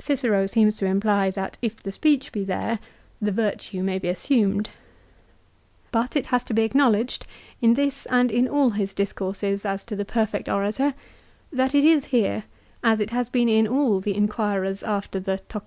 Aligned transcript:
Cicero 0.00 0.48
seems 0.48 0.74
to 0.78 0.86
imply 0.86 1.30
that 1.30 1.56
if 1.62 1.80
the 1.80 1.92
speech 1.92 2.32
be 2.32 2.42
there, 2.44 2.80
the 3.22 3.30
virtue 3.30 3.80
may 3.84 4.00
be 4.00 4.08
assumed. 4.08 4.70
But 5.92 6.16
it 6.16 6.26
has 6.34 6.42
to 6.50 6.52
be 6.52 6.62
acknowledged, 6.64 7.28
in 7.62 7.74
this 7.74 8.04
and 8.06 8.32
in 8.32 8.48
all 8.48 8.70
his 8.70 8.92
discourses 8.92 9.64
as 9.64 9.84
to 9.84 9.94
the 9.94 10.04
perfect 10.04 10.48
orator, 10.48 10.94
that 11.52 11.76
it 11.76 11.84
is 11.84 12.06
here 12.06 12.42
as 12.82 12.98
it 12.98 13.10
has 13.10 13.28
been 13.28 13.48
in 13.48 13.68
all 13.68 14.00
the 14.00 14.16
inquirers 14.16 14.82
after 14.82 15.20
the 15.20 15.38
TO 15.48 15.60
rca\6v. 15.60 15.66